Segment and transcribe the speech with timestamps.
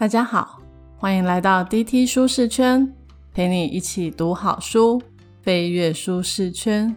[0.00, 0.58] 大家好，
[0.96, 2.90] 欢迎来到 DT 舒适圈，
[3.34, 5.02] 陪你一起读好书，
[5.42, 6.96] 飞跃舒适圈。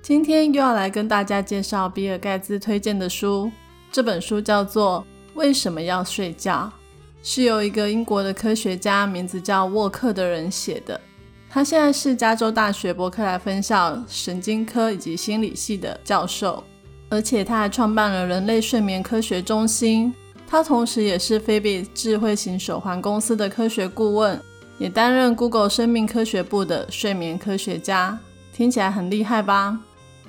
[0.00, 3.50] 今天又要来跟大家介绍比尔盖茨推荐的书，
[3.90, 5.04] 这本书叫做
[5.36, 6.72] 《为什么要睡觉》，
[7.28, 11.00] 是由一个英国的科学家，名字叫沃克的人写的。
[11.48, 16.62] 他现在是加州大学伯克莱分校神经科以及心理系的教授，
[17.08, 20.14] 而且他还创办了人类睡眠科学中心。
[20.50, 24.42] 他同时也是菲比智慧型手环公司的科学顾问，
[24.78, 28.18] 也担任 Google 生命科学部的睡眠科学家。
[28.52, 29.78] 听起来很厉害吧？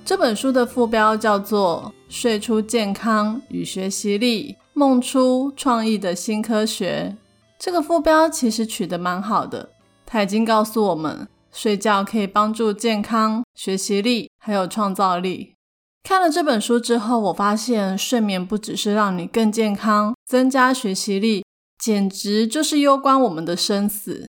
[0.06, 7.18] 这本书的副标叫做《睡出健康与学习力，梦出创意的新科学》。
[7.58, 9.72] 这个副标其实取得蛮好的，
[10.06, 15.56] 它已经告诉我们，睡觉可以帮助健康、学习力还有创造力。
[16.04, 21.46] 看了这本书之后，我发现睡眠不只是让你更健康、增加学习力，
[21.78, 24.28] 简直就是攸关我们的生死。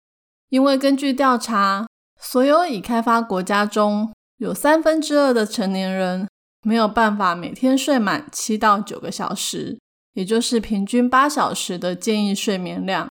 [0.48, 1.86] 因为根据调查，
[2.20, 6.28] 所有已开发国家中有三分之二的成年人
[6.62, 9.78] 没有办法每天睡满七到九个小时，
[10.14, 13.08] 也就是平均八小时的建议睡眠量。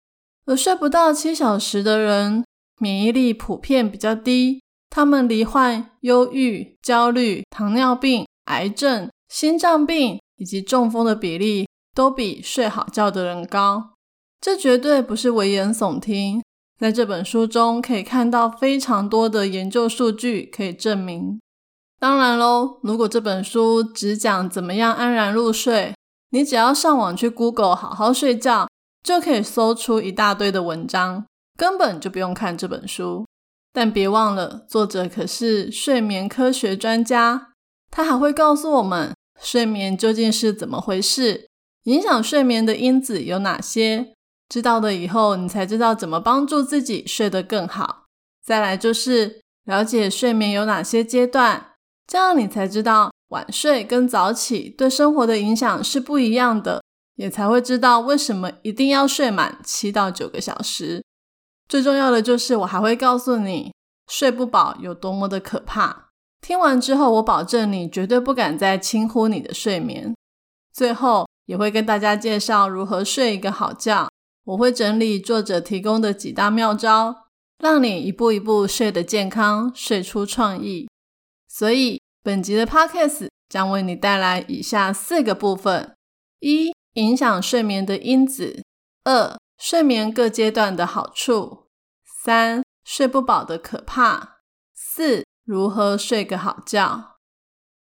[0.45, 2.45] 而睡不到七小时的人，
[2.78, 8.27] 免疫力普遍比较低，他们罹患忧郁、焦虑、糖尿病。
[8.53, 13.95] 癌症、心脏病以及中风的比例都比睡好觉的人高，
[14.41, 16.42] 这绝对不是危言耸听。
[16.78, 21.41] 在这本书中可以看到非常多的研究数据可以证明。
[22.00, 25.95] 当然喽，如果这本书只讲怎么样安然入睡，
[26.30, 28.69] 你只要上网去 Google 好好睡觉，
[29.05, 31.25] 就可以搜出一大堆的文章，
[31.56, 33.25] 根本就不用看这本书。
[33.73, 37.52] 但别忘了，作者可是睡眠科学专家。
[37.93, 41.47] 他还会告诉我们睡眠究竟是怎么回事，
[41.85, 44.15] 影响睡眠的因子有哪些。
[44.48, 48.07] 知道了以后，你才知道怎么帮助自己睡得更好。
[48.45, 51.75] 再来就是了解睡眠有哪些阶段，
[52.07, 56.83] 这样你才知道晚睡跟早起对生活的影响是不一样的，
[57.17, 61.05] 也才会知道为什么一定要睡满七到九个小时。
[61.69, 63.73] 最重要的就是，我还会告诉你
[64.08, 66.11] 睡不饱有多么的可怕。
[66.42, 70.13] 听完之后，我保证你绝对不敢再轻忽你的睡眠。
[70.73, 74.08] 最后也会跟大家介绍如何睡一个好觉。
[74.45, 80.89] 我会整理作者提供的几大妙招，让你一步一步睡得健康，睡出创意。
[81.48, 85.95] 所以本集的 podcast 将为你带来以下四个部分：
[86.41, 88.61] 一、影响睡眠的因子；
[89.05, 91.69] 二、睡眠各阶段的好处；
[92.25, 94.41] 三、睡不饱的可怕；
[94.75, 95.25] 四。
[95.45, 97.17] 如何睡个好觉？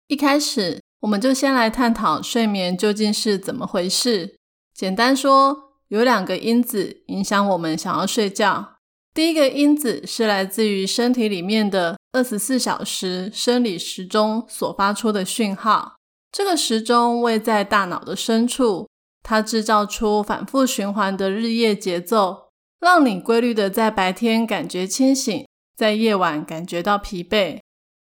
[0.07, 4.37] 一开始，我们就先来探讨睡眠究竟是怎么回事。
[4.73, 8.77] 简单说，有两个因子影响我们想要睡觉。
[9.13, 15.97] 第一个因子是来自于身体里面的二十四小时生理时钟所发出的讯号。
[16.31, 18.87] 这个时钟位在大脑的深处，
[19.21, 25.45] 它制造出反复循环的日夜节奏，让你规律的在白天感觉清醒。
[25.79, 27.61] 在夜晚感觉到疲惫，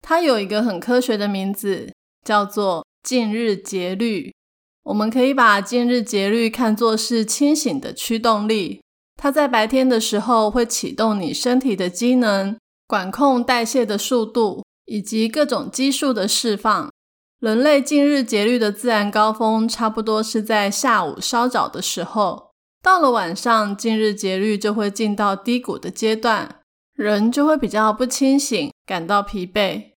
[0.02, 1.94] 它有一个很科学的名字，
[2.26, 4.34] 叫做近日节律。
[4.82, 8.82] 我们可以把近日节律看作是清醒的驱动力。
[9.16, 16.90] 它在白天的时候会启动你身体的机能，管控代谢的速度以及各种激素的释放。
[17.38, 22.50] 人类近日节律的自然高峰差不多是在下午稍早的时候，
[22.82, 26.56] 到了晚上，近日节律就会进到低谷的阶段。
[27.00, 29.92] 人就会比较不清醒，感到疲惫。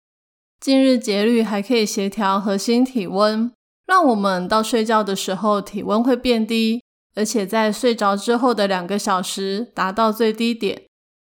[0.59, 3.51] 近日节律还可以协调核心体温，
[3.88, 6.84] 让我们到睡觉的时候体温会变低，
[7.16, 10.84] 而且在睡着之后的两个小时达到最低点。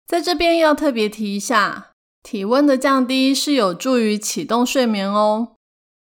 [0.08, 1.92] 在这边要特别提一下，
[2.24, 5.52] 体温的降低是有助于启动睡眠哦。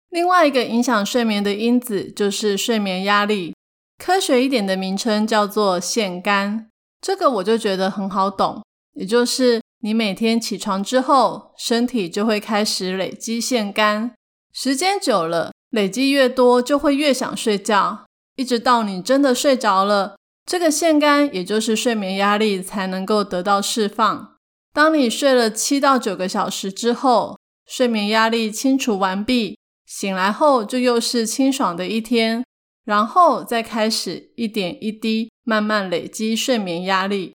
[0.10, 3.56] 另外一个影响睡眠的因子就是睡眠压力，
[3.98, 6.68] 科学一点的名称叫做腺苷。
[7.00, 8.62] 这个我就觉得很好懂。
[8.94, 14.12] 也就是你每天起床之后，身体就会开始累积腺苷，
[14.54, 18.06] 时间久了，累积越多，就会越想睡觉，
[18.36, 24.36] 一直到你真的睡着了，这个腺苷也就是睡眠压力才能够得到释放。
[24.74, 27.38] 当你睡了七到九个小时之后，
[27.68, 32.44] 睡眠压力清除完毕，醒来后就又是清爽的一天，
[32.86, 37.34] 然后再开始一点一滴慢慢累积睡眠压力。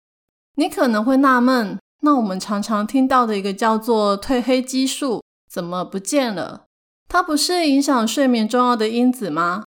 [0.56, 6.64] 你可能会纳闷，那我们常常听到的一个叫做褪黑激素怎么不见了？
[7.08, 9.64] 它不是影响睡眠重要的因子吗？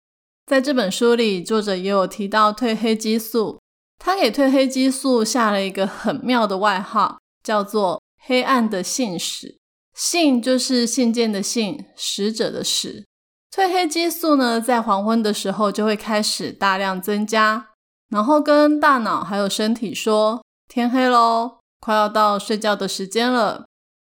[0.45, 3.59] 在这本书里，作者也有提到褪黑激素。
[3.97, 9.57] 他给褪黑激素下了一个很妙的外号，叫做“黑暗的信使”。
[9.95, 13.05] 信就是信件的信，使者的使。
[13.51, 17.69] 褪黑激素呢，在黄昏的时候就会开始大量增加，
[18.09, 23.65] 然后跟大脑还有身体说：“天黑喽，快要到睡觉的时间了。”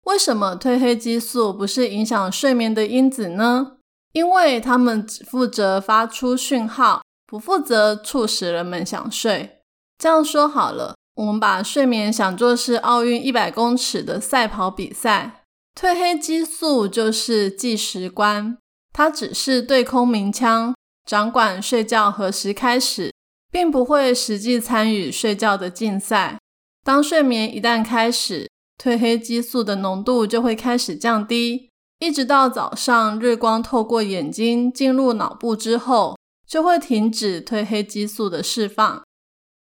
[0.05, 3.77] 为什么褪黑激素不是影响睡眠的因子呢？
[4.11, 9.59] 因为它们只负责发出讯号，不负责促使人们想睡。
[9.97, 15.45] 这样说好了，我们把睡眠想作是奥运一百公尺的赛跑比赛，
[15.79, 18.57] 褪黑激素就是计时官，
[18.91, 23.13] 它只是对空鸣枪，掌管睡觉何时开始，
[23.49, 26.37] 并不会实际参与睡觉的竞赛。
[26.83, 31.69] 当睡眠一旦开始，褪黑激素的浓度就会开始降低，
[31.99, 39.01] 一直到早上日光透过眼睛进入脑部之后，就会停止褪黑激素的释放。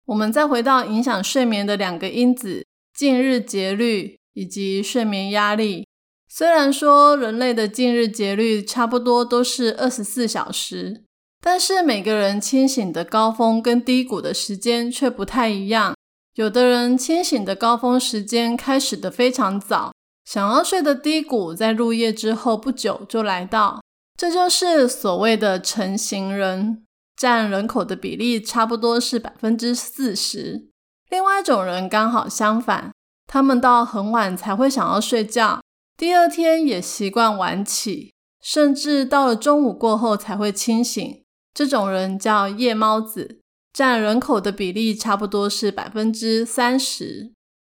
[0.06, 2.64] 我们再回到影响睡眠的两个因子：
[2.96, 5.86] 近日节律以及睡眠压力。
[6.30, 11.02] 虽然说人类的近日节律差不多都是二十四小时，
[11.42, 15.94] 但是每个人清醒的高峰跟低谷的时间却不太一样。
[16.34, 19.92] 有的人清醒的高峰时间开始的非常早，
[20.24, 23.82] 想要睡的低谷在入夜之后不久就来到，
[24.16, 26.84] 这就是所谓的成型人，
[27.16, 30.68] 占人口的比例差不多是百分之四十。
[31.10, 32.92] 另外一种人刚好相反，
[33.26, 35.60] 他们到很晚才会想要睡觉，
[35.96, 41.24] 第二天也习惯晚起，甚至到了中午过后才会清醒。
[41.52, 43.40] 这种人叫夜猫子。
[43.78, 47.30] 占人口的比例差不多是百分之三十。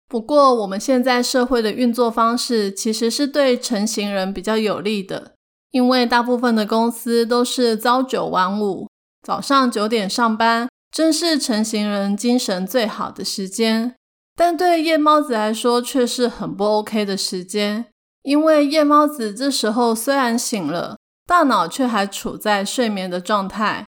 [0.08, 5.34] 不过，我们现在社会的运作方式其实是对成型人比较有利的，
[5.70, 8.88] 因为大部分的公司都是朝九晚五，
[9.24, 13.94] 早上九点上班，正是成型人精神最好的时间。
[14.34, 17.84] 但对夜猫子来说却是很不 OK 的时间，
[18.24, 20.96] 因为夜猫子这时候虽然醒了，
[21.28, 23.86] 大脑却还处在睡眠的状态。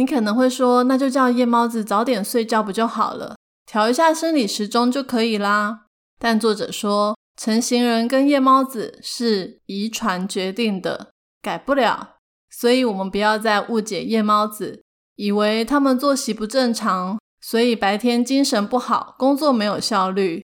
[0.00, 3.36] 你可能会说，那就叫夜猫子早点睡觉不就好了，
[3.66, 5.82] 调一下生理时钟就可以啦。
[6.18, 11.10] 但作者说，成型人跟夜猫子是遗传决定的，
[11.42, 12.16] 改不了。
[12.50, 14.82] 所以，我们不要再误解夜猫子，
[15.16, 20.42] 以为他们作息不正常，所以白天精神不好，工作没有效率。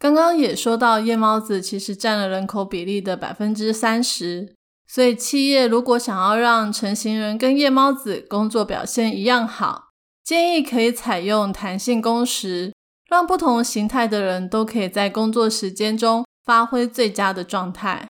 [0.00, 4.52] 刚刚也说到，夜猫子其实占了人口比例的百分之三十。
[4.88, 9.88] 所以，企业如果想要让成型人跟夜猫子工作表现一样好，
[10.24, 12.72] 建议可以采用弹性工时，
[13.08, 18.06] 让不同形态的人都可以在工作时间中发挥最佳的状态。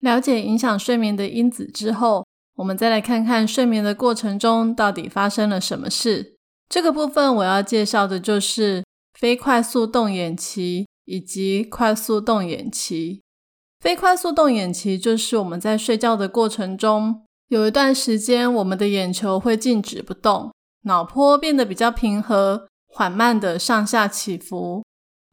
[0.00, 2.24] 了解影响睡眠的因子之后，
[2.56, 6.36] 我们再来看看睡眠的过程中到底发生了什么事。
[6.68, 8.84] 这个部分我要介绍的就是
[9.18, 13.22] 非快速动眼期以及快速动眼期。
[13.86, 20.52] 非快速动眼期就是我们在睡觉的过程中，有一段时间我们的眼球会静止不动，
[20.86, 24.82] 脑波变得比较平和，缓慢的上下起伏。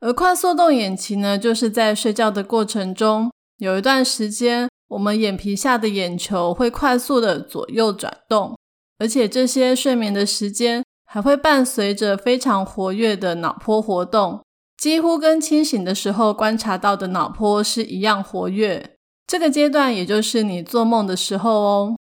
[0.02, 8.56] 而快速动眼期呢，就是在睡觉的过程中，有一段时间我们眼皮下的眼球会快速的左右转动，
[9.00, 14.44] 而且这些睡眠的时间还会伴随着非常活跃的脑波活动。
[14.84, 21.96] 几乎跟清醒的时候观察到的脑波是一样活跃，这个阶段也就是你做梦的时候哦。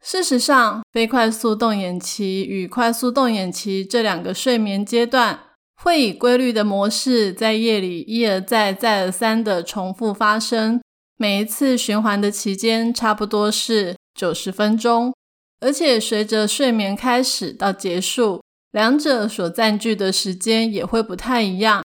[0.00, 5.40] 事实上，非快速动眼期与快速动眼期这两个睡眠阶段
[5.82, 10.80] 会以规律的模式在夜里一而再、再而三的重复发生，
[11.16, 15.12] 每一次循环的期间差不多是九十分钟，
[15.58, 21.82] 而且随着睡眠开始到结束，两者所占据的时间也会不太一样。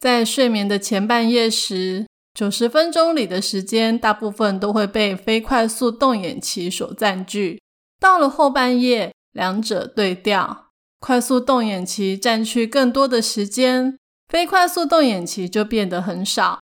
[0.00, 7.60] 在睡眠的前半夜时，九十分钟里的时间大部分都会被非快速动眼期所占据。
[8.00, 10.68] 到了后半夜，两者对调，
[11.00, 16.60] 快速动眼期占据更多的时间，非快速动眼期就变得很少。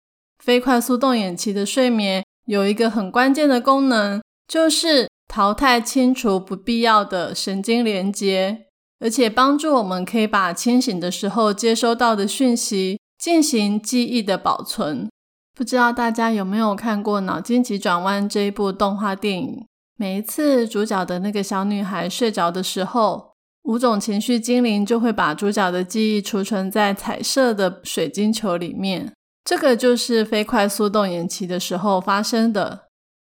[0.42, 8.66] 非快速动眼期的睡眠有一个很关键的功能，就是淘汰清除不必要的神经连接，
[8.98, 12.98] 而且帮助我们可以把清醒的时候接收到的讯息。
[13.20, 15.10] 进行记忆的保存。
[15.54, 19.66] 不知道大家有没有看过《脑筋急转弯》这一部动画电影？
[19.96, 23.32] 每一次主角的那个小女孩睡着的时候，
[23.64, 29.12] 五种情绪精灵就会把主角的记忆储存在彩色的水晶球里面。
[29.44, 32.86] 这个就是非快速动眼期的时候发生的。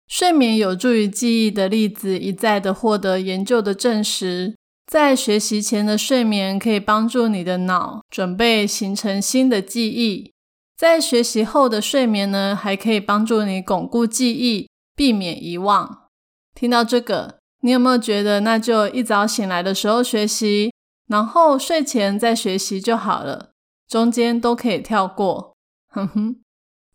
[0.07, 4.55] 睡眠有助于记忆的例子一再的获得研究的证实。
[4.91, 10.33] 在学习前的睡眠可以帮助你的脑准备形成新的记忆，
[10.77, 16.09] 在学习后的睡眠呢，还可以帮助你巩固记忆，避免遗忘。
[16.57, 20.73] 听到这个，你有没有觉得那就一早醒来的时候学习，
[21.07, 23.53] 然后睡前再学习就好了，
[23.87, 25.55] 中间都可以跳过？
[25.91, 26.41] 哼哼，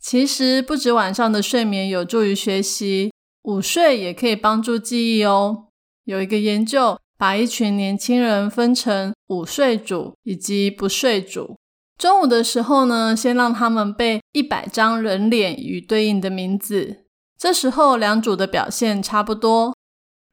[0.02, 5.68] 其实不止晚上的睡眠有助于学习，午睡也可以帮助记忆哦。
[6.04, 7.00] 有一个研究。
[7.18, 11.56] 把一群年轻人分成午睡组以及不睡组。
[11.98, 17.06] 中午的时候呢，先让他们背一百张人脸与对应的名字。
[17.38, 19.74] 这时候两组的表现差不多。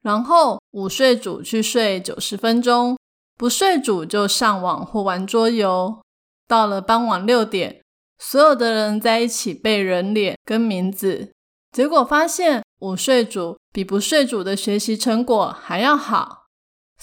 [0.01, 2.97] 然后午睡组去睡九十分钟，
[3.37, 6.01] 不睡组就上网或玩桌游。
[6.45, 7.81] 到了傍晚六点，
[8.19, 11.31] 所有的人在一起背人脸跟名字。
[11.71, 16.42] 结果发现午睡组比不睡组的学习成果还要好。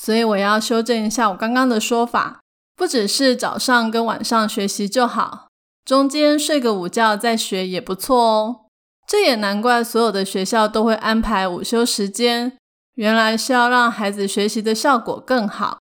[0.03, 2.41] 所以我要修正一下我刚刚的说法，
[2.75, 5.49] 不只是早上跟晚上学习就好，
[5.85, 8.61] 中间睡个午觉再学也不错哦。
[9.07, 12.57] 这也难怪所有的学校都会安排午休时间，
[12.95, 15.81] 原来是要让孩子学习的效果更好。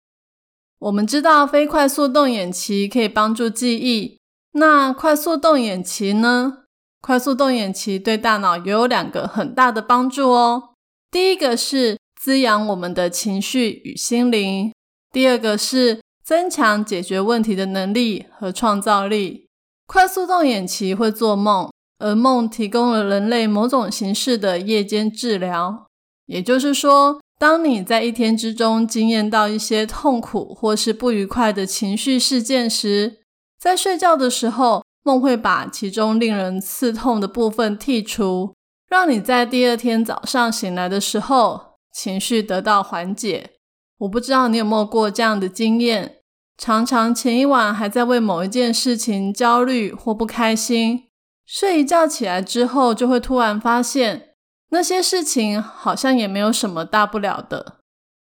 [0.80, 4.20] 我们知道非快速动眼期可以帮助记忆，
[4.52, 6.64] 那快速动眼期呢？
[7.02, 10.72] 快速动眼期对大脑也有两个很大的帮助哦。
[11.10, 11.98] 第一个是。
[12.22, 14.74] 滋养我们的情绪与心灵。
[15.10, 19.48] 第二个是增强解决问题的能力和创造力。
[19.88, 25.88] 快速动眼期会做梦，而梦提供了人类某种形式的夜间治疗。
[26.26, 33.22] 也就是说，当你在一天之中经验到一些痛苦或是不愉快的情绪事件时，
[33.58, 38.54] 在睡觉的时候，梦会把其中令人刺痛的部分剔除，
[38.90, 41.69] 让你在第二天早上醒来的时候。
[41.92, 43.52] 情绪得到缓解，
[44.00, 46.18] 我不知道你有没有过这样的经验。
[46.58, 51.06] 常常前一晚还在为某一件事情焦虑或不开心，
[51.46, 54.36] 睡一觉起来之后，就会突然发现
[54.70, 57.78] 那些事情好像也没有什么大不了的。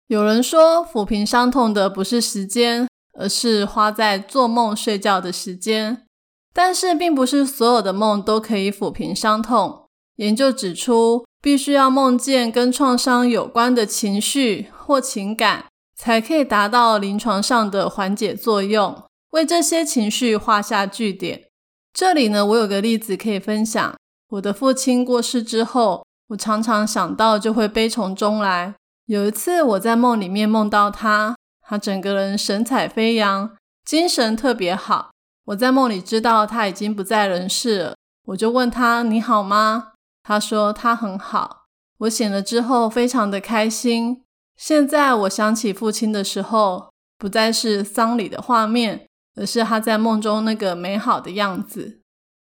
[0.06, 2.86] 有人说，抚平伤痛的不是时间，
[3.18, 6.06] 而是花在做梦、睡觉的时间。
[6.54, 9.88] 但是，并不是所有的梦都可以抚平伤痛。
[10.16, 11.24] 研究指出。
[11.46, 19.00] 必须要梦见跟创伤有关的情绪或情感，才可以达到临床上的缓解作用，
[19.30, 21.44] 为这些情绪画下句点。
[21.92, 23.94] 这里呢，我有个例子可以分享。
[24.30, 28.74] 我的父亲过世之后，我常常想到就会悲从中来。
[29.04, 35.10] 有一次我在梦里面梦到他，他整个人神采飞扬，精神特别好。
[35.44, 37.94] 我在梦里知道他已经不在人世了，
[38.30, 39.92] 我就问他：“你好吗？”
[40.28, 41.66] 他说他很好，
[41.98, 44.24] 我醒了之后非常的开心。
[44.56, 49.06] 现在我想起父亲的时候，不再是丧礼的画面，
[49.36, 52.00] 而是他在梦中那个美好的样子。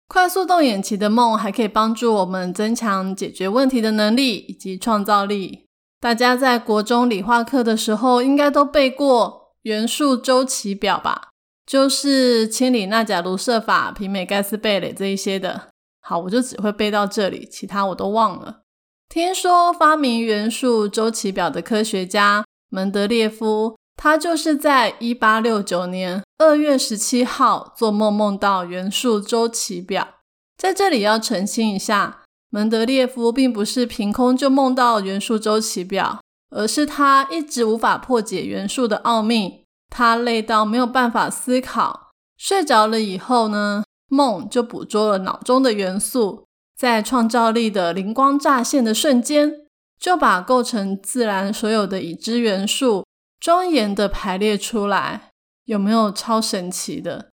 [0.07, 5.65] 快速动眼期的梦还可以帮助我们增强解决问题的能力以及创造力。
[5.99, 11.31] 大家在国中理化课的时候，应该都背过元素周期表吧？
[11.65, 15.72] 就是氢锂钠钾卢铯法、媲美盖斯贝蕾这一些的。
[16.03, 18.63] 好，我就只会背到这里，其他我都忘了。
[19.09, 30.09] 听说发明元素周期表的科学家门德列夫，他就是在一八六九年二月十七号做梦梦到元素周期表。
[30.57, 43.85] 在这里要澄清一下，门德列夫并不是凭空就梦到元素周期表，而是他一直无法破解元素的奥秘，他累到没有办法思考，睡着了以后呢？
[44.13, 46.45] 梦就捕捉了脑中的元素，
[46.77, 49.51] 在创造力的灵光乍现的瞬间，
[49.99, 53.07] 就把构成自然所有的已知元素
[53.41, 55.31] 庄严的排列出来。
[55.65, 57.31] 有没有超神奇的？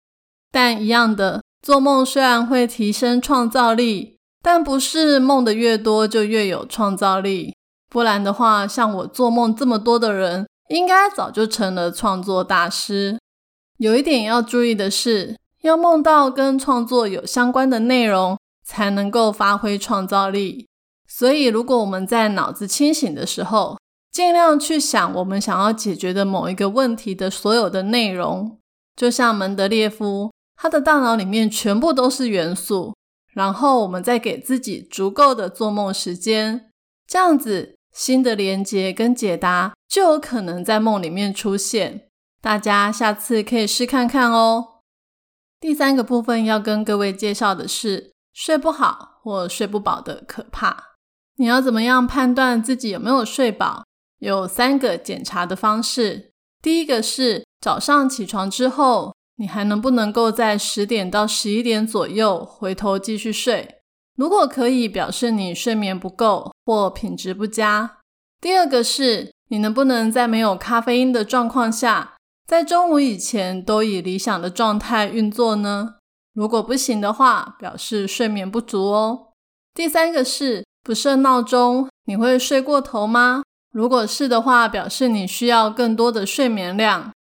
[0.52, 7.56] 但一样的，做梦虽然会提升创造力，但不是梦的越多就越有创造力。
[7.90, 13.18] 不然的话，像我做梦这么多的人，应该早就成了创作大师。
[13.78, 15.36] 有一点要注意的是。
[15.62, 20.66] 要梦到跟创作有相关的内容，才能够发挥创造力。
[21.08, 23.78] 所以，如果我们在脑子清醒的时候，
[24.12, 28.58] 尽量去想我们想要解决的某一个问题的所有的内容，
[28.94, 32.94] 就像门德列夫，他的大脑里面全部都是元素。
[33.32, 36.70] 然后，我们再给自己足够的做梦时间，
[37.06, 42.08] 这样子新的连接跟解答就有可能在梦里面出现。
[42.42, 44.67] 大家下次可以试看看哦。
[45.60, 50.94] 第三个部分要跟各位介绍的是睡不好或睡不饱的可怕。
[51.36, 53.84] 你要怎么样判断自己有没有睡饱？
[54.18, 56.32] 有三个检查的方式。
[56.60, 63.76] 第一个是早上起床之后，你还能不能够在十点到十一点左右回头继续睡？
[64.16, 67.98] 如果可以，表示你睡眠不够或品质不佳。
[68.40, 72.16] 第二个是你能不能在没有咖啡因的状况下，
[72.48, 75.96] 在中午以前都以理想的状态运作呢？
[76.32, 79.32] 如果不行的话，表示睡眠不足哦。
[79.74, 83.42] 第三个是不设闹钟，你会睡过头吗？
[83.70, 87.12] 如果是的话，表示你需要更多的睡眠量。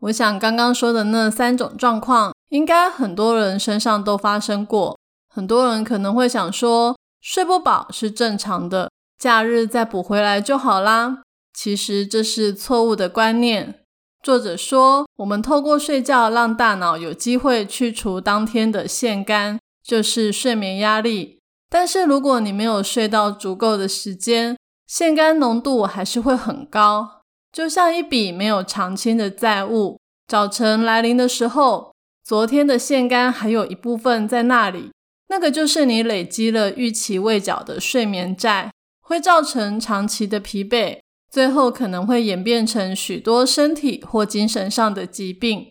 [0.00, 4.98] 我想刚刚说的那三种状况，应该很多人身上都发生过。
[5.32, 11.22] 很多人可能会想说，睡不饱是正常的，假日再补回来就好啦。
[11.54, 13.81] 其实这是错误的观念。
[14.22, 21.40] 作者说，我们透过睡觉让大脑有机会去除当天的腺苷，就是睡眠压力。
[21.68, 29.98] 但是如果你没有睡到足够的时间，腺苷浓度还是会很高，就像一笔没有偿清的债务。
[30.28, 31.92] 早晨来临的时候，
[32.24, 34.90] 昨天的腺苷还有一部分在那里。
[35.28, 41.00] 那个就是你累积了预期未缴的睡眠债，会造成长期的疲惫，
[41.32, 45.70] 最后可能会演变成许多身体或精神上的疾病。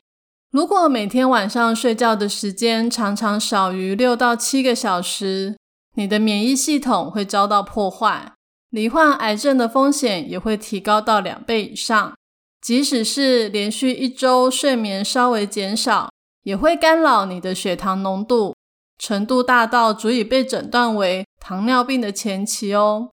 [0.49, 5.55] 如果每天晚上睡觉的时间常常少于六到七个小时，
[5.95, 8.33] 你的免疫系统会遭到破坏，
[8.71, 12.13] 罹患癌症的风险也会提高到两倍以上。
[12.59, 16.09] 即使是连续一周睡眠稍微减少，
[16.43, 18.55] 也会干扰你的血糖浓度。
[18.97, 23.09] 程度大到足以被诊断为糖尿病的前期哦。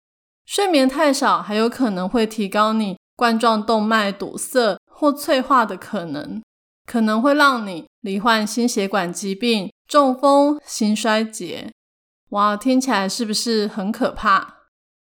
[0.45, 6.41] 睡眠太少，还有可能会提高你冠状动脉堵塞或脆化的可能，
[6.85, 11.71] 可能会让你罹患心血管疾病、中风、心衰竭。
[12.29, 14.55] 哇，听起来是不是很可怕？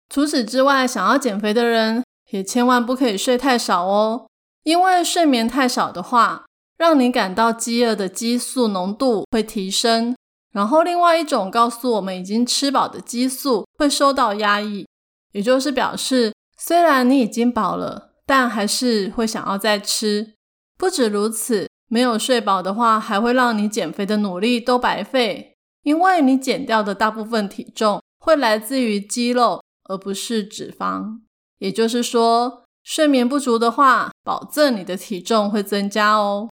[0.09, 4.27] 除此之外，想要减肥的人也千万不可以睡太少哦，
[4.63, 6.45] 因为睡眠太少的话，
[6.77, 10.15] 让你感到饥饿的激素浓度会提升。
[10.53, 14.85] 然后，另外一种告诉我们已经吃饱的激素会受到压抑，
[15.31, 20.33] 也就是表示虽然你已经饱了，但还是会想要再吃。
[20.77, 31.19] 不止如此，没有睡饱的话，还会让你减肥的努力都白费，因为你减掉的大部分体重会来自于肌肉，而不是脂肪。
[31.59, 36.49] 也就是说，睡眠不足的话，保证你的体重会增加哦。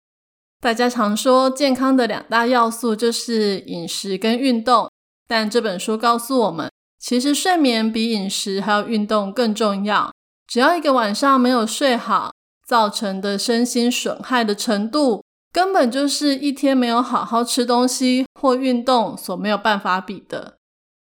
[0.61, 4.91] 大家常说健康的两大要素就是饮食跟运动，
[5.27, 10.11] 但这本书告诉我们，其实睡眠比饮食还有运动更重要。
[10.45, 12.33] 只要一个晚上没有睡好，
[12.67, 20.57] 造成的身心损害的程度，根本就是一天没有好好吃东西或运动所没有办法比的。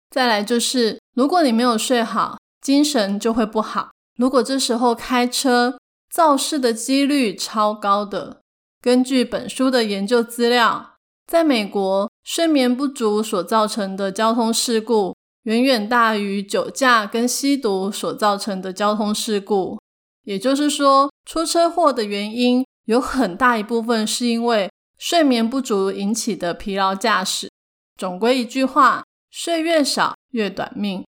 [0.09, 3.89] 再来就是，如果你没有睡好，精神就会不好。
[4.17, 5.77] 如果这时候开车，
[6.13, 8.41] 肇事的几率超高的。
[8.81, 10.93] 根据本书的研究资料，
[11.25, 15.15] 在美国，睡眠不足所造成的交通事故
[15.47, 19.79] 远远大于酒驾跟吸毒所造成的交通事故。
[20.25, 27.49] 也就是说，出车祸的原因有很大一部分是因为睡眠不足引起的疲劳驾驶。
[27.95, 31.05] 总归一句话，睡越少越短命。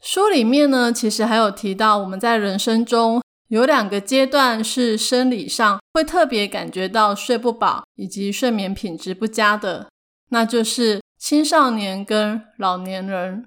[0.00, 3.20] 书里面呢，其实还有提到我们在人生中。
[3.48, 9.88] 有两个阶段是生理上会特别感觉到睡不饱以及睡眠品质不佳的，
[10.30, 13.46] 那就是青少年跟老年人。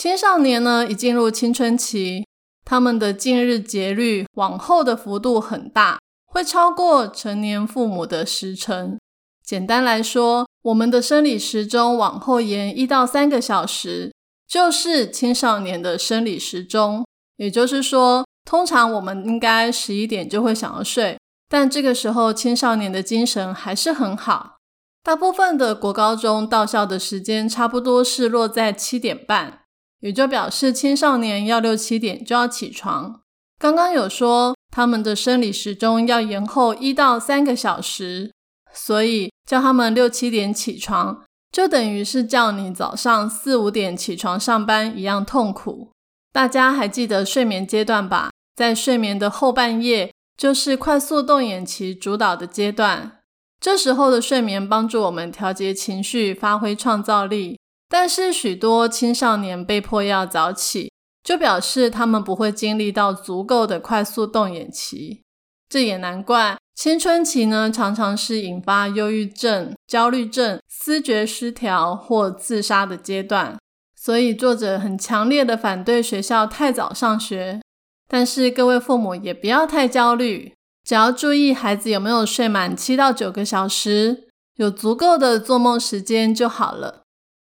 [0.00, 2.24] 青少年呢，已进入青春期，
[2.64, 8.98] 他们的近日节律往后的幅度很大，会超过成年父母的时辰。
[9.44, 14.10] 简单来说，我们的生理时钟往后延一到三个小时，
[14.48, 17.04] 就是青少年的生理时钟。
[17.36, 18.24] 也就是说。
[18.46, 24.56] 通常我们应该十一点就会想要睡，但这个时候青少年的精神还是很好。
[25.04, 29.59] 大部分的国高中到校的时间差不多是落在七点半，
[30.00, 33.20] 也就表示青少年要六七点就要起床。
[33.58, 38.32] 刚刚有说他们的生理时钟要延后一到三个小时，
[38.72, 45.90] 所以叫他们六七点起床，就等于是叫你早上四五点起床上班一样痛苦。
[46.32, 48.30] 大家还记得睡眠阶段吧？
[48.56, 53.18] 在睡眠的后半夜，就是快速动眼期主导的阶段。
[53.60, 57.58] 这时候的睡眠帮助我们调节情绪，发挥创造力。
[57.90, 60.92] 但是许多青少年被迫要早起，
[61.24, 65.22] 就表示他们不会经历到足够的快速动眼期。
[65.68, 73.58] 这也难怪，青春期呢常常是引发忧郁症、焦虑症、思觉失调或自杀的阶段。
[73.96, 77.60] 所以，作者很强烈的反对学校太早上学。
[78.08, 80.54] 但是，各位父母也不要太焦虑。
[80.84, 86.99] 只要注意孩子有没有睡满七到九个小时，有足够的做梦时间就好了。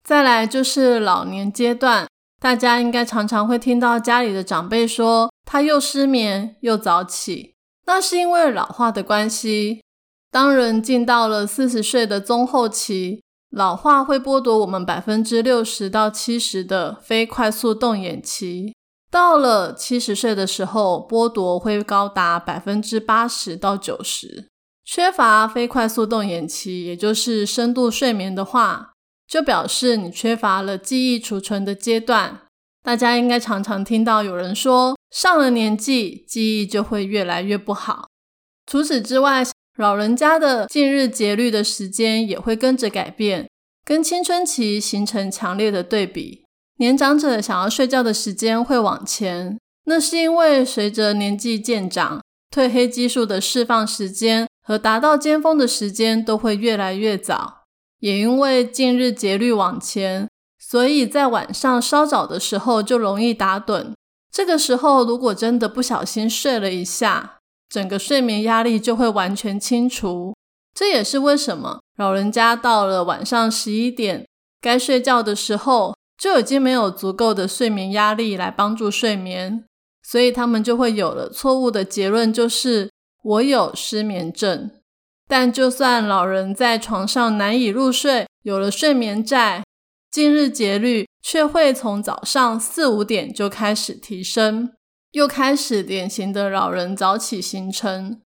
[0.03, 2.07] 再来就是老年阶段，
[2.39, 9.81] 大家应该常常会听到家里的长辈说，他又失眠又早起，那是因为老化的关系。
[10.29, 18.73] 当人进到了四十岁的中后期，老化会剥夺我们百分之六十到七十的非快速动眼期。
[19.09, 24.47] 到了七十岁的时候，剥夺会高达百分之八十到九十。
[24.83, 28.92] 缺乏非快速动眼期，也就是深度睡眠的话，
[29.33, 32.41] 就表示你缺乏了记忆储存的阶段。
[32.83, 38.09] 大家应该常常听到有人说，上了年纪，记忆就会越来越不好。
[38.67, 39.43] 除此之外，
[39.75, 43.49] 老人家的近日节律的时间也会跟着改变，
[43.83, 46.43] 跟青春期形成强烈的对比。
[46.77, 52.21] 年长者想要睡觉的时间会往前，那是因为随着年纪渐长，
[52.55, 57.62] 褪黑激素的释放时间和达到尖峰的时间都会越来越早。
[58.03, 60.27] 也因为近日节律往前，
[60.59, 63.93] 所以在晚上稍早的时候就容易打盹。
[64.29, 67.37] 这个时候如果真的不小心睡了一下，
[67.69, 70.33] 整个睡眠压力就会完全清除。
[70.75, 74.27] 这也是为什么老人家到了晚上十一点
[74.59, 75.95] 该睡觉的时候。
[76.15, 79.65] 就已经没有足够的睡眠压力来帮助睡眠，
[80.03, 82.89] 所以他们就会有了错误的结论，就是
[83.23, 84.71] 我有失眠症。
[85.35, 89.63] 但就算老人在床上难以入睡，有了睡眠债，
[90.11, 94.73] 近日节律却会从早上四五点就开始提升，
[95.13, 98.21] 又开始典型的老人早起行程。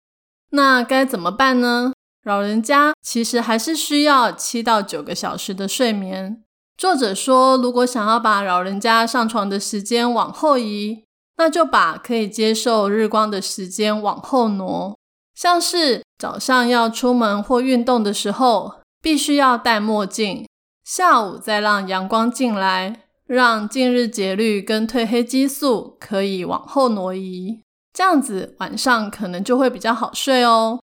[0.52, 1.92] 那该怎么办呢？
[2.24, 6.42] 老人家其实还是需要七到九个小时的睡眠。
[6.78, 11.04] 作者说，如果想要把老人家上床的时间往后移，
[11.36, 14.98] 那就把可以接受日光的时间往后挪。
[15.44, 20.46] 像是早上要出门或运动的时候，必须要戴墨镜；
[20.86, 27.62] 下午再让阳光进来，让近日节律跟褪黑激素可以往后挪移。
[27.92, 30.80] 这样子晚上可能就会比较好睡哦。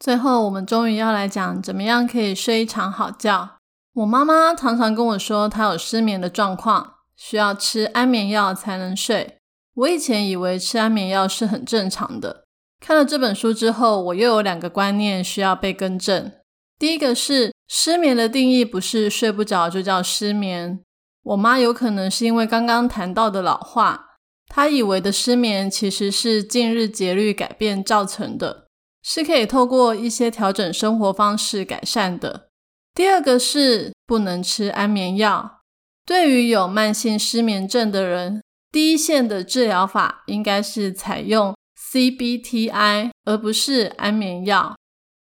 [0.00, 3.50] 最后，我们终于要来讲怎么样可以睡一场好觉。
[3.94, 9.38] 我妈妈常常跟我说，她有失眠的状况，需要吃安眠药才能睡。
[9.74, 12.45] 我以前以为吃安眠药是很正常的。
[12.80, 16.32] 看了这本书之后，我又有两个观念需要被更正。
[16.78, 20.80] 第一个是，失眠的定义不是睡不着就叫失眠。
[21.22, 28.66] 我妈有可能是因为刚刚谈到的老化，她以为的失眠其实是近日节律改变造成的，
[29.02, 32.48] 是可以透过一些调整生活方式改善的。
[32.94, 35.60] 第二个是不能吃安眠药。
[36.04, 41.56] 对于有慢性失眠症的人，第一线的治疗法应该是采用
[41.96, 44.76] CBTI，而不是安眠药。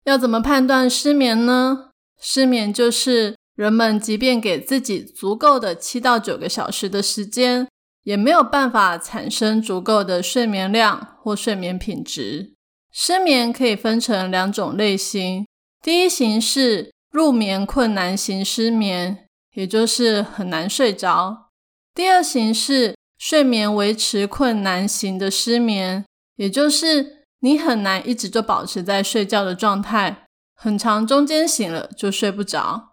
[0.04, 1.90] 要怎么判断失眠呢？
[2.20, 7.68] 失眠就是人们即便给自己足够的七到九个小时的时间，
[8.02, 12.54] 也没有办法产生足够的睡眠量或睡眠品质。
[12.90, 15.46] 失眠可以分成两种类型，
[15.80, 16.90] 第一型是。
[17.10, 21.48] 入眠困难型失眠，也就是很难睡着。
[21.94, 26.04] 第二型是睡眠维持困难型的失眠，
[26.38, 30.24] 也就是你很难一直就保持在睡觉的状态，
[30.56, 32.92] 很长中间醒了就睡不着。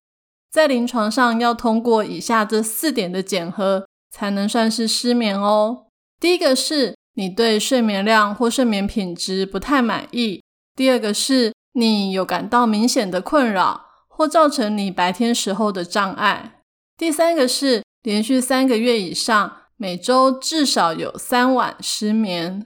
[0.51, 5.85] 在临床上要通过以下这四点的检核，才能算是失眠哦。
[6.19, 10.41] 第一个是你对睡眠量或睡眠品质不太满意；
[10.75, 13.85] 第二个是你有感到明显的困扰。
[14.17, 16.61] 或造成你白天时候的障碍。
[16.95, 22.65] 第三个是连续三个月以上，每周至少有三晚失眠。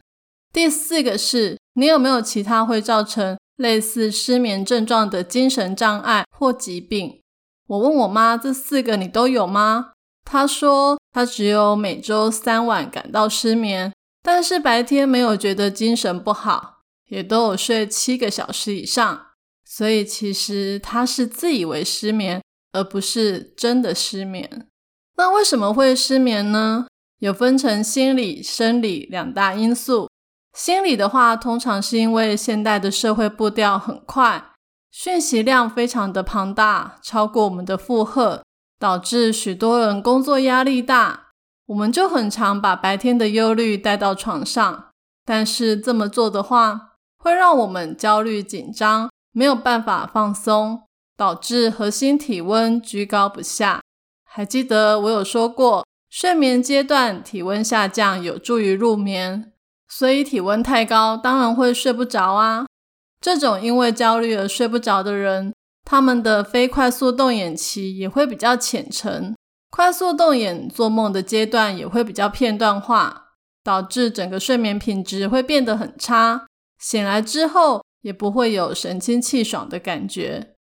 [0.52, 7.22] 第四个是你有没有其他会造成类似失眠症状的精神障碍或疾病？
[7.68, 9.92] 我问我妈这四个你都有吗？
[10.26, 19.28] 她说她只有每周三晚感到失眠，但是白天没有觉得精神不好，也都有睡七个小时以上。
[19.64, 22.42] 所以其实她是自以为失眠，
[22.74, 24.68] 而不是真的失眠。
[25.16, 26.88] 那为什么会失眠呢？
[27.20, 30.10] 有分成心理、生理两大因素。
[30.60, 34.52] 心理的话，通常是因为现代的社会步调很快，
[34.92, 38.44] 讯息量非常的庞大，超过我们的负荷，
[38.78, 41.28] 导致许多人工作压力大。
[41.68, 44.90] 我们就很常把白天的忧虑带到床上，
[45.24, 49.10] 但是这么做的话，会让我们焦虑紧张。
[49.32, 50.84] 没有办法放松，
[51.16, 53.80] 导致核心体温居高不下。
[54.26, 59.54] 还记得我有说过，睡眠阶段体温下降有助于入眠，
[59.90, 62.66] 所以体温太高，当然会睡不着啊。
[63.20, 69.36] 这种因为焦虑而睡不着的人，他们的非快速动眼期也会比较浅层，
[69.70, 73.32] 快速动眼做梦的阶段也会比较片段化，
[73.64, 76.46] 导致整个睡眠品质会变得很差。
[76.78, 80.54] 醒来之后也不会有神清气爽的感觉。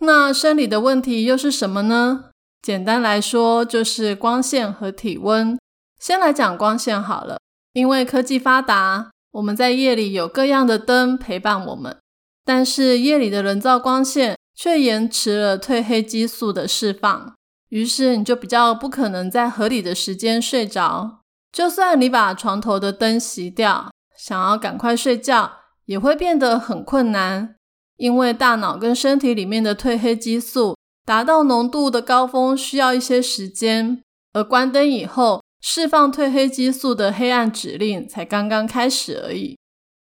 [0.00, 2.26] 那生理的问题又是什么呢？
[2.62, 5.58] 简单来说，就是光线和体温。
[5.98, 7.38] 先来讲光线好了，
[7.76, 9.10] 因为科技发达。
[9.32, 11.98] 我们在夜里有各样的灯陪伴我们，
[12.42, 17.34] 但是夜里的人造光线却延迟了褪黑激素的释放，
[17.68, 21.20] 于是你就比较不可能在合理的时间睡着。
[21.52, 25.52] 就算你把床头的灯熄掉，想要赶快睡觉
[25.84, 27.56] 也会变得很困难，
[27.98, 34.00] 因为大脑跟身体里面的褪黑激素达到浓度的高峰需要一些时间，
[34.32, 35.42] 而关灯以后。
[35.68, 39.58] 释放褪黑激素的黑暗指令才刚刚开始而已，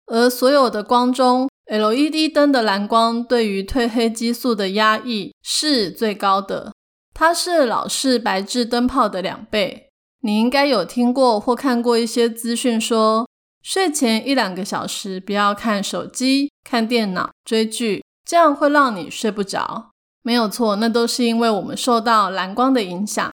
[0.06, 6.72] 而所有的光中，LED 灯的蓝光对于褪黑激素的压抑是最高的，
[7.14, 9.88] 它是老式白炽灯泡的两倍。
[10.22, 13.28] 你应该有听过或看过一些资讯说，
[13.62, 19.90] 睡前一两个小时不要看手机、看电脑、追剧，这样会让你睡不着。
[20.22, 23.30] 没有错，那都是因为我们受到蓝光的影响。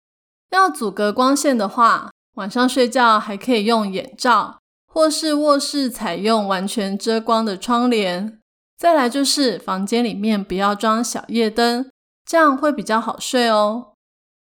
[0.51, 8.39] 要阻隔光线的话，晚上睡觉还可以用眼罩，或是卧室采用完全遮光的窗帘。
[8.77, 11.89] 再来就是房间里面不要装小夜灯，
[12.23, 13.93] 这样会比较好睡哦。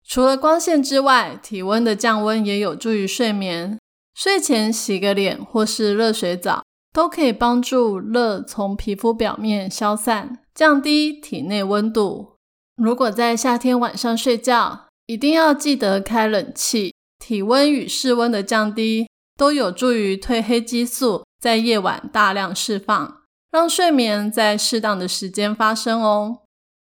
[0.05, 3.79] 除了光线之外，体温的降温也有助于睡眠。
[4.13, 12.35] 睡前洗个脸或是热水澡，都可以帮助热从皮肤表面消散，降低体内温度。
[12.75, 16.94] 如果在夏天晚上睡觉，一定要记得开冷气。
[17.19, 26.39] 体温与室温的降低都有助于褪黑激素在夜晚大量释放，让睡眠在适当的时间发生哦。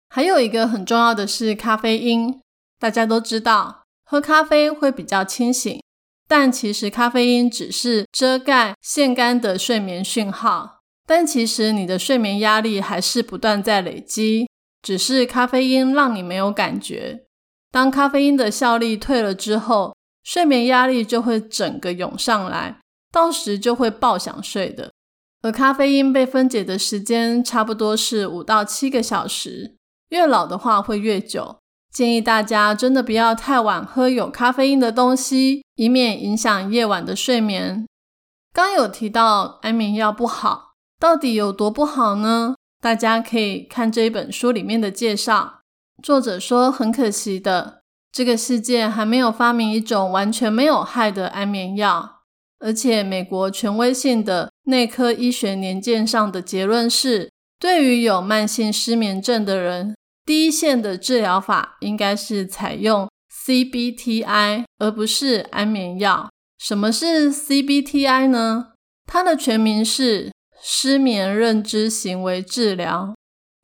[0.10, 2.40] 还有一个很重要的是咖啡因，
[2.80, 5.82] 大家都知道喝咖啡会比较清醒，
[6.28, 14.48] 但其实咖啡因只是遮盖腺苷的睡眠讯号，但其实你的睡眠压力还是不断在累积，
[14.82, 17.26] 只是咖啡因让你没有感觉。
[17.72, 19.95] 当咖啡因的效力退了之后，
[20.26, 22.80] 睡眠压力就会整个涌上来，
[23.12, 24.92] 到时就会爆想睡的。
[25.44, 29.76] 而咖啡因被分解的时间差不多是五到七个小时，
[30.10, 31.60] 越老的话会越久。
[31.94, 37.86] 建议大家真的不要太晚喝有咖啡因的东西，以免影响夜晚的睡眠。
[38.52, 42.56] 刚有提到安眠药不好，到底有多不好呢？
[42.82, 45.62] 大家可以看这一本书里面的介绍，
[46.02, 47.84] 作者说很可惜的。
[48.16, 52.22] 这个世界还没有发明一种完全没有害的安眠药，
[52.60, 63.10] 而且美国权威性的内科医学年鉴上的结论是，对于有慢性失眠症的人，第一线的治疗法应该是采用
[63.46, 66.30] CBTI，而不是安眠药。
[66.58, 68.68] 什么是 CBTI 呢？
[69.06, 70.32] 它的全名是
[70.64, 73.14] 失眠认知行为治疗。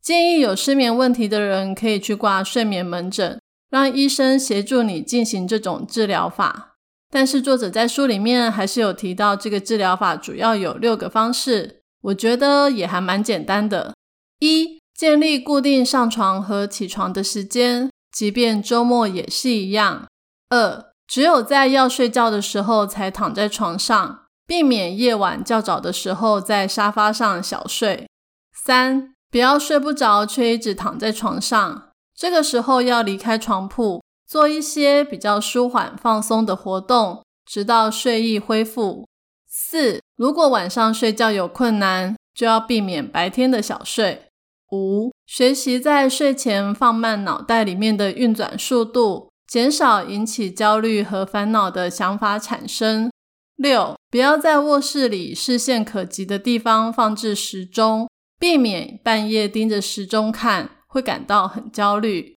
[0.02, 3.38] 建议有失眠问题的人可以去挂睡眠门诊。
[3.72, 6.74] 让医生协助你进行这种治疗法，
[7.10, 13.94] 但是作者在书里面还是有提到，这个治疗法主要有六个方式，我觉得也还蛮简单的。
[14.40, 20.06] 一、建立固定上床和起床的时间，即便周末也是一样。
[20.50, 28.06] 二、只有在要睡觉的时候才躺在床上，避免夜晚较早的时候在沙发上小睡。
[28.54, 31.91] 三、不要睡不着却一直躺在床上。
[32.16, 39.06] 这个时候要离开床铺，做一些比较舒缓、放松的活动，直到睡意恢复。
[39.48, 44.26] 四，如果晚上睡觉有困难，就要避免白天的小睡。
[44.70, 53.10] 五，学习在睡前放慢脑袋里面的运转速度，减少引起焦虑和烦恼的想法产生。
[53.56, 60.70] 六，不要在卧室里视线可及的地方放置时钟，避免半夜盯着时钟看。
[60.92, 62.36] 会感到很焦虑。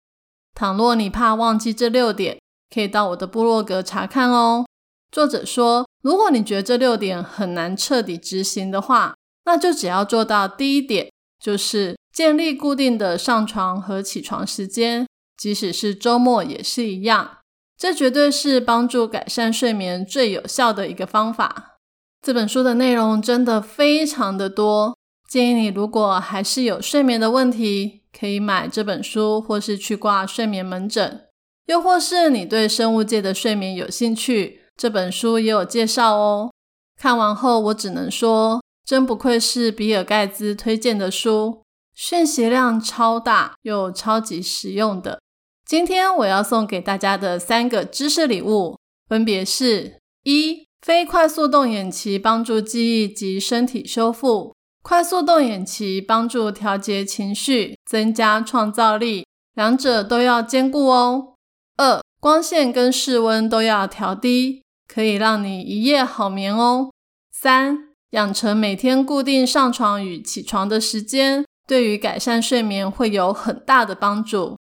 [0.54, 2.40] 倘若你怕忘记这六点，
[2.74, 4.66] 可以到我的部落格查看哦。
[5.12, 9.14] 作者说，如果你觉得这六点很难彻底执行的话，
[9.44, 15.06] 那就只要做到第一点，就是建立固定的上床和起床时间，
[15.38, 17.40] 即使是周末也是一样。
[17.78, 21.74] 这绝对是帮助改善睡眠最有效的一个方法。
[22.22, 24.98] 这本书的内容真的非常的多，
[25.30, 28.05] 建议你如果还是有睡眠的问题。
[28.18, 31.26] 可以买这本书，或是去挂睡眠门诊，
[31.66, 36.52] 又或是你对生物界的睡眠有兴趣，这本书也有介绍哦。
[36.98, 45.20] 看完后，我只能说，真不愧是比尔盖茨推荐的书，讯息量超大又超级实用的。
[45.66, 48.78] 今天我要送给大家的三个知识礼物，
[49.10, 54.54] 分别是：一、非快速动眼期帮助记忆及身体修复；
[54.88, 61.34] 快速动眼期帮助调节情绪、增加创造力，两者都要兼顾哦。
[61.78, 66.92] 二、光线跟室温都要调低，可以让你一夜好眠哦。
[67.32, 74.56] 三、养成每天固定上床与起床的时间，对于改善睡眠会有很大的帮助。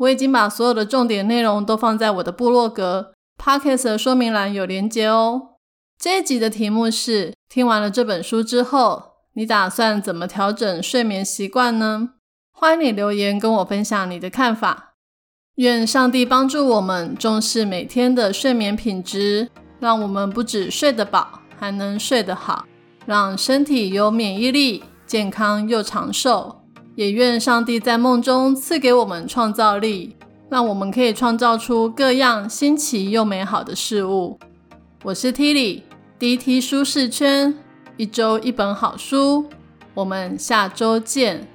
[0.00, 5.50] 我已经把所有的重点内容都放在我的部落格 Podcast 的说明栏有连结哦。
[5.96, 12.10] 这一集的题目是：听完了这本书之后，你打算怎么调整睡眠习惯呢？
[12.52, 14.92] 欢迎你留言跟我分享你的看法。
[15.54, 19.48] 愿上帝帮助我们重视每天的睡眠品质，
[19.80, 21.40] 让我们不止睡得饱。
[21.58, 22.66] 还能睡得好，
[23.06, 26.60] 让身体有免疫力，健康又长寿。
[26.94, 30.16] 也愿上帝在梦中赐给我们创造力，
[30.50, 34.38] 让我们可以创造出各样新奇又美好的事物。
[35.04, 37.54] 我是 Tilly，DT 舒适圈，
[37.98, 39.46] 一周一本好书，
[39.92, 41.46] 我们下周见。